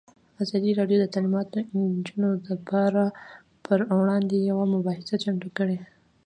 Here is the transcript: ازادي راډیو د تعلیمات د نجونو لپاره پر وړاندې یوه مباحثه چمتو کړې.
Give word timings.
ازادي 0.43 0.71
راډیو 0.79 0.97
د 1.01 1.05
تعلیمات 1.13 1.47
د 1.51 1.55
نجونو 1.93 2.29
لپاره 2.49 3.03
پر 3.65 3.79
وړاندې 3.99 4.35
یوه 4.49 4.65
مباحثه 4.75 5.15
چمتو 5.23 5.49
کړې. 5.57 5.77